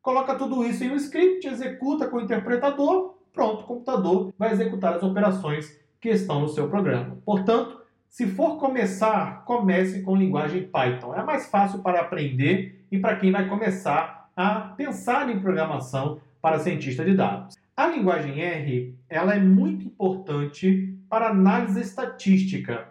Coloca 0.02 0.36
tudo 0.36 0.62
isso 0.62 0.84
em 0.84 0.90
um 0.90 0.96
script, 0.96 1.48
executa 1.48 2.06
com 2.06 2.18
o 2.18 2.20
interpretador 2.20 3.16
pronto, 3.36 3.62
o 3.62 3.66
computador 3.66 4.32
vai 4.38 4.50
executar 4.50 4.94
as 4.94 5.02
operações 5.02 5.78
que 6.00 6.08
estão 6.08 6.40
no 6.40 6.48
seu 6.48 6.68
programa. 6.70 7.18
Portanto, 7.24 7.78
se 8.16 8.26
for 8.28 8.56
começar, 8.58 9.44
comece 9.44 10.00
com 10.00 10.16
linguagem 10.16 10.62
Python. 10.62 11.14
É 11.14 11.22
mais 11.22 11.50
fácil 11.50 11.80
para 11.80 12.00
aprender 12.00 12.82
e 12.90 12.98
para 12.98 13.16
quem 13.16 13.30
vai 13.30 13.46
começar 13.46 14.30
a 14.34 14.58
pensar 14.58 15.28
em 15.28 15.38
programação 15.38 16.18
para 16.40 16.58
cientista 16.58 17.04
de 17.04 17.14
dados. 17.14 17.58
A 17.76 17.86
linguagem 17.88 18.40
R, 18.40 18.94
ela 19.06 19.34
é 19.34 19.38
muito 19.38 19.84
importante 19.84 20.98
para 21.10 21.28
análise 21.28 21.78
estatística. 21.78 22.88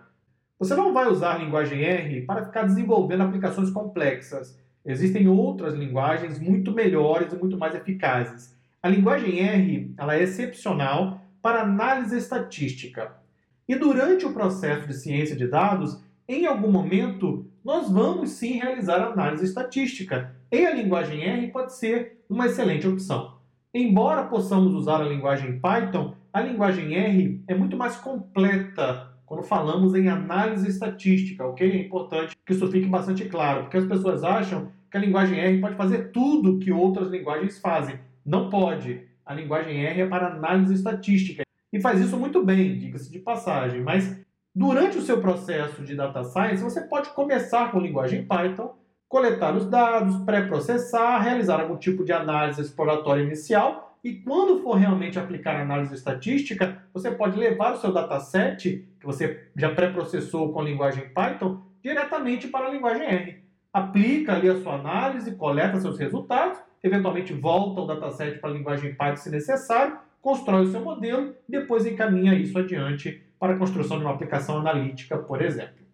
Você 0.59 0.75
não 0.75 0.93
vai 0.93 1.07
usar 1.07 1.33
a 1.33 1.37
linguagem 1.39 1.81
R 1.81 2.21
para 2.21 2.45
ficar 2.45 2.61
desenvolvendo 2.61 3.23
aplicações 3.23 3.71
complexas. 3.71 4.55
Existem 4.85 5.27
outras 5.27 5.73
linguagens 5.73 6.37
muito 6.37 6.71
melhores 6.71 7.33
e 7.33 7.35
muito 7.35 7.57
mais 7.57 7.73
eficazes. 7.73 8.55
A 8.79 8.87
linguagem 8.87 9.39
R 9.39 9.91
ela 9.97 10.15
é 10.15 10.21
excepcional 10.21 11.19
para 11.41 11.63
análise 11.63 12.15
estatística. 12.15 13.24
E 13.67 13.75
durante 13.75 14.25
o 14.27 14.33
processo 14.33 14.87
de 14.87 14.93
ciência 14.93 15.35
de 15.35 15.47
dados, 15.47 15.99
em 16.27 16.45
algum 16.45 16.71
momento, 16.71 17.47
nós 17.63 17.89
vamos 17.89 18.29
sim 18.31 18.59
realizar 18.59 19.01
análise 19.01 19.43
estatística. 19.43 20.35
E 20.51 20.65
a 20.67 20.73
linguagem 20.73 21.23
R 21.23 21.47
pode 21.47 21.75
ser 21.75 22.23
uma 22.29 22.45
excelente 22.45 22.87
opção. 22.87 23.39
Embora 23.73 24.25
possamos 24.25 24.73
usar 24.75 25.01
a 25.01 25.09
linguagem 25.09 25.59
Python, 25.59 26.13
a 26.31 26.41
linguagem 26.41 26.93
R 26.95 27.43
é 27.47 27.55
muito 27.55 27.75
mais 27.75 27.95
completa 27.95 29.11
quando 29.25 29.41
falamos 29.41 29.95
em 29.95 30.07
análise 30.09 30.69
estatística, 30.69 31.43
ok? 31.43 31.71
É 31.71 31.77
importante 31.77 32.35
que 32.45 32.53
isso 32.53 32.71
fique 32.71 32.87
bastante 32.87 33.25
claro, 33.25 33.63
porque 33.63 33.77
as 33.77 33.85
pessoas 33.85 34.23
acham 34.23 34.69
que 34.91 34.97
a 34.97 34.99
linguagem 34.99 35.39
R 35.39 35.59
pode 35.59 35.75
fazer 35.75 36.11
tudo 36.11 36.59
que 36.59 36.71
outras 36.71 37.09
linguagens 37.09 37.57
fazem. 37.59 37.99
Não 38.23 38.47
pode. 38.47 39.01
A 39.25 39.33
linguagem 39.33 39.83
R 39.83 40.01
é 40.01 40.07
para 40.07 40.27
análise 40.27 40.75
estatística 40.75 41.44
e 41.75 41.81
faz 41.81 41.99
isso 41.99 42.15
muito 42.15 42.41
bem, 42.41 42.77
diga-se 42.77 43.11
de 43.11 43.19
passagem. 43.19 43.81
Mas 43.81 44.17
durante 44.55 44.97
o 44.97 45.01
seu 45.01 45.19
processo 45.19 45.83
de 45.83 45.93
data 45.93 46.23
science, 46.23 46.63
você 46.63 46.79
pode 46.79 47.09
começar 47.09 47.69
com 47.69 47.81
linguagem 47.81 48.25
Python, 48.25 48.73
coletar 49.09 49.53
os 49.53 49.69
dados, 49.69 50.15
pré-processar, 50.23 51.19
realizar 51.19 51.59
algum 51.59 51.75
tipo 51.75 52.05
de 52.05 52.13
análise 52.13 52.61
exploratória 52.61 53.23
inicial 53.23 53.99
e 54.01 54.13
quando 54.13 54.63
for 54.63 54.75
realmente 54.75 55.19
aplicar 55.19 55.59
análise 55.59 55.93
estatística, 55.93 56.81
você 56.93 57.11
pode 57.11 57.37
levar 57.37 57.73
o 57.73 57.77
seu 57.77 57.91
dataset, 57.91 58.87
que 58.97 59.05
você 59.05 59.49
já 59.53 59.75
pré-processou 59.75 60.53
com 60.53 60.61
a 60.61 60.63
linguagem 60.63 61.09
Python, 61.09 61.61
diretamente 61.83 62.47
para 62.47 62.67
a 62.67 62.71
linguagem 62.71 63.05
R. 63.05 63.43
Aplica 63.73 64.33
ali 64.33 64.47
a 64.47 64.61
sua 64.61 64.75
análise, 64.75 65.35
coleta 65.35 65.81
seus 65.81 65.99
resultados 65.99 66.57
eventualmente 66.85 67.33
volta 67.33 67.81
o 67.81 67.87
dataset 67.87 68.39
para 68.39 68.51
a 68.51 68.53
linguagem 68.53 68.93
Python 68.93 69.15
se 69.15 69.31
necessário, 69.31 69.97
constrói 70.25 70.63
o 70.63 70.71
seu 70.71 70.81
modelo 70.81 71.35
e 71.47 71.51
depois 71.51 71.85
encaminha 71.85 72.33
isso 72.33 72.57
adiante 72.57 73.21
para 73.39 73.53
a 73.53 73.57
construção 73.59 73.99
de 73.99 74.05
uma 74.05 74.15
aplicação 74.15 74.57
analítica, 74.57 75.19
por 75.19 75.39
exemplo. 75.39 75.85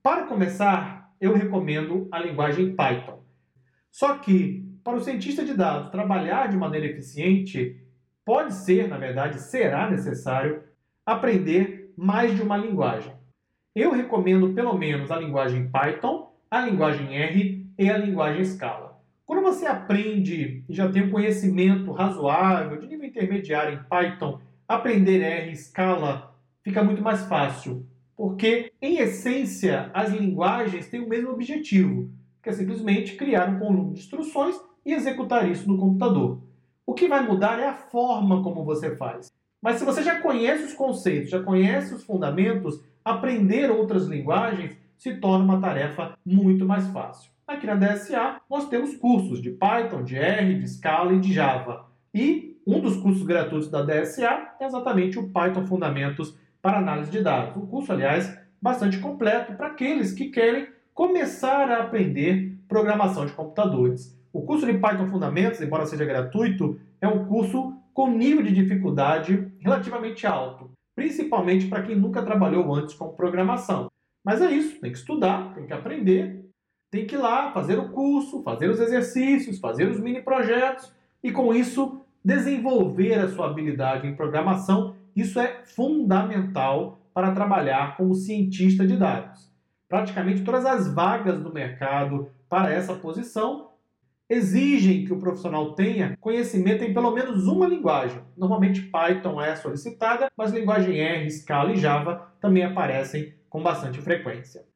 Para 0.00 0.26
começar, 0.26 1.12
eu 1.20 1.34
recomendo 1.34 2.06
a 2.12 2.20
linguagem 2.20 2.76
Python. 2.76 3.18
Só 3.90 4.14
que, 4.18 4.64
para 4.84 4.96
o 4.96 5.00
cientista 5.00 5.44
de 5.44 5.54
dados 5.54 5.90
trabalhar 5.90 6.46
de 6.46 6.56
maneira 6.56 6.86
eficiente, 6.86 7.84
pode 8.24 8.54
ser, 8.54 8.86
na 8.86 8.96
verdade, 8.96 9.40
será 9.40 9.90
necessário 9.90 10.62
aprender 11.04 11.92
mais 11.96 12.36
de 12.36 12.42
uma 12.42 12.56
linguagem. 12.56 13.12
Eu 13.74 13.90
recomendo 13.90 14.54
pelo 14.54 14.78
menos 14.78 15.10
a 15.10 15.18
linguagem 15.18 15.68
Python, 15.68 16.32
a 16.48 16.60
linguagem 16.60 17.16
R 17.16 17.66
e 17.76 17.90
a 17.90 17.98
linguagem 17.98 18.44
Scala. 18.44 18.89
Quando 19.30 19.44
você 19.44 19.64
aprende 19.64 20.64
e 20.68 20.74
já 20.74 20.90
tem 20.90 21.04
um 21.04 21.10
conhecimento 21.12 21.92
razoável, 21.92 22.80
de 22.80 22.88
nível 22.88 23.06
intermediário 23.06 23.78
em 23.78 23.82
Python, 23.84 24.40
aprender 24.66 25.20
R, 25.20 25.54
Scala, 25.54 26.36
fica 26.64 26.82
muito 26.82 27.00
mais 27.00 27.24
fácil. 27.26 27.86
porque, 28.16 28.72
em 28.82 28.98
essência, 28.98 29.88
as 29.94 30.10
linguagens 30.10 30.88
têm 30.88 30.98
o 31.00 31.08
mesmo 31.08 31.30
objetivo, 31.30 32.10
que 32.42 32.48
é 32.48 32.52
simplesmente 32.52 33.14
criar 33.14 33.48
um 33.48 33.60
conjunto 33.60 33.92
de 33.94 34.00
instruções 34.00 34.60
e 34.84 34.92
executar 34.92 35.48
isso 35.48 35.68
no 35.68 35.78
computador. 35.78 36.42
O 36.84 36.92
que 36.92 37.06
vai 37.06 37.24
mudar 37.24 37.60
é 37.60 37.68
a 37.68 37.74
forma 37.74 38.42
como 38.42 38.64
você 38.64 38.96
faz. 38.96 39.32
Mas 39.62 39.76
se 39.76 39.84
você 39.84 40.02
já 40.02 40.20
conhece 40.20 40.64
os 40.64 40.74
conceitos, 40.74 41.30
já 41.30 41.40
conhece 41.40 41.94
os 41.94 42.02
fundamentos, 42.02 42.82
aprender 43.04 43.70
outras 43.70 44.08
linguagens 44.08 44.76
se 44.98 45.14
torna 45.20 45.44
uma 45.44 45.60
tarefa 45.60 46.18
muito 46.26 46.66
mais 46.66 46.88
fácil. 46.88 47.30
Aqui 47.50 47.66
na 47.66 47.74
DSA 47.74 48.40
nós 48.48 48.68
temos 48.68 48.96
cursos 48.96 49.42
de 49.42 49.50
Python, 49.50 50.04
de 50.04 50.16
R, 50.16 50.54
de 50.54 50.68
Scala 50.68 51.14
e 51.14 51.18
de 51.18 51.32
Java. 51.32 51.84
E 52.14 52.56
um 52.64 52.78
dos 52.78 52.96
cursos 52.98 53.24
gratuitos 53.24 53.68
da 53.68 53.82
DSA 53.82 54.52
é 54.60 54.64
exatamente 54.64 55.18
o 55.18 55.28
Python 55.30 55.66
Fundamentos 55.66 56.38
para 56.62 56.78
Análise 56.78 57.10
de 57.10 57.20
Dados. 57.20 57.60
Um 57.60 57.66
curso, 57.66 57.92
aliás, 57.92 58.38
bastante 58.62 59.00
completo 59.00 59.54
para 59.54 59.66
aqueles 59.66 60.12
que 60.12 60.28
querem 60.28 60.68
começar 60.94 61.68
a 61.72 61.82
aprender 61.82 62.56
programação 62.68 63.26
de 63.26 63.32
computadores. 63.32 64.16
O 64.32 64.42
curso 64.42 64.64
de 64.64 64.78
Python 64.78 65.08
Fundamentos, 65.08 65.60
embora 65.60 65.86
seja 65.86 66.04
gratuito, 66.04 66.78
é 67.00 67.08
um 67.08 67.24
curso 67.24 67.74
com 67.92 68.12
nível 68.12 68.44
de 68.44 68.52
dificuldade 68.52 69.52
relativamente 69.58 70.24
alto, 70.24 70.70
principalmente 70.94 71.66
para 71.66 71.82
quem 71.82 71.96
nunca 71.96 72.22
trabalhou 72.22 72.72
antes 72.72 72.94
com 72.94 73.08
programação. 73.08 73.90
Mas 74.24 74.40
é 74.40 74.52
isso, 74.52 74.80
tem 74.80 74.92
que 74.92 74.98
estudar, 74.98 75.52
tem 75.52 75.66
que 75.66 75.72
aprender, 75.72 76.39
tem 76.90 77.06
que 77.06 77.14
ir 77.14 77.18
lá 77.18 77.52
fazer 77.52 77.78
o 77.78 77.90
curso, 77.90 78.42
fazer 78.42 78.68
os 78.68 78.80
exercícios, 78.80 79.58
fazer 79.58 79.88
os 79.88 80.00
mini 80.00 80.20
projetos 80.22 80.92
e 81.22 81.30
com 81.30 81.54
isso 81.54 82.00
desenvolver 82.24 83.14
a 83.14 83.28
sua 83.28 83.46
habilidade 83.46 84.06
em 84.06 84.16
programação. 84.16 84.96
Isso 85.14 85.38
é 85.38 85.62
fundamental 85.64 87.00
para 87.14 87.32
trabalhar 87.32 87.96
como 87.96 88.14
cientista 88.14 88.86
de 88.86 88.96
dados. 88.96 89.50
Praticamente 89.88 90.42
todas 90.42 90.64
as 90.64 90.92
vagas 90.92 91.40
do 91.40 91.52
mercado 91.52 92.30
para 92.48 92.72
essa 92.72 92.94
posição 92.94 93.70
exigem 94.28 95.04
que 95.04 95.12
o 95.12 95.18
profissional 95.18 95.74
tenha 95.74 96.16
conhecimento 96.20 96.84
em 96.84 96.94
pelo 96.94 97.10
menos 97.10 97.48
uma 97.48 97.66
linguagem. 97.66 98.22
Normalmente 98.36 98.82
Python 98.82 99.40
é 99.40 99.56
solicitada, 99.56 100.28
mas 100.36 100.52
linguagem 100.52 101.00
R, 101.00 101.28
Scala 101.30 101.72
e 101.72 101.76
Java 101.76 102.32
também 102.40 102.62
aparecem 102.62 103.34
com 103.48 103.60
bastante 103.60 104.00
frequência. 104.00 104.69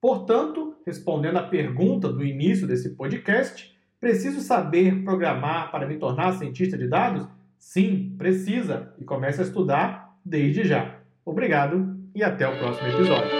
Portanto, 0.00 0.76
respondendo 0.86 1.36
à 1.36 1.42
pergunta 1.42 2.10
do 2.10 2.24
início 2.24 2.66
desse 2.66 2.90
podcast, 2.90 3.76
preciso 4.00 4.40
saber 4.40 5.04
programar 5.04 5.70
para 5.70 5.86
me 5.86 5.98
tornar 5.98 6.32
cientista 6.32 6.78
de 6.78 6.88
dados? 6.88 7.28
Sim, 7.58 8.14
precisa 8.16 8.94
e 8.98 9.04
comece 9.04 9.40
a 9.40 9.44
estudar 9.44 10.16
desde 10.24 10.64
já. 10.64 10.96
Obrigado 11.24 12.00
e 12.14 12.22
até 12.22 12.48
o 12.48 12.58
próximo 12.58 12.88
episódio. 12.88 13.39